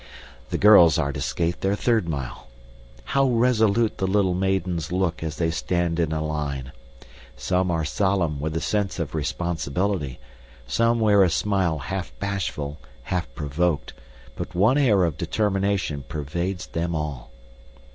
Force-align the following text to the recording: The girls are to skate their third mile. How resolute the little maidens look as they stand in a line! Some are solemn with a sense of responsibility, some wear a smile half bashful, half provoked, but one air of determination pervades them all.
The 0.49 0.57
girls 0.57 0.97
are 0.97 1.13
to 1.13 1.21
skate 1.21 1.61
their 1.61 1.75
third 1.75 2.09
mile. 2.09 2.47
How 3.03 3.27
resolute 3.29 3.99
the 3.99 4.07
little 4.07 4.33
maidens 4.33 4.91
look 4.91 5.21
as 5.21 5.37
they 5.37 5.51
stand 5.51 5.99
in 5.99 6.11
a 6.11 6.25
line! 6.25 6.71
Some 7.35 7.69
are 7.69 7.85
solemn 7.85 8.39
with 8.39 8.55
a 8.57 8.61
sense 8.61 8.97
of 8.97 9.13
responsibility, 9.13 10.17
some 10.65 10.99
wear 10.99 11.21
a 11.23 11.29
smile 11.29 11.77
half 11.77 12.17
bashful, 12.17 12.79
half 13.03 13.31
provoked, 13.35 13.93
but 14.35 14.55
one 14.55 14.79
air 14.79 15.03
of 15.03 15.17
determination 15.19 16.03
pervades 16.09 16.65
them 16.65 16.95
all. 16.95 17.29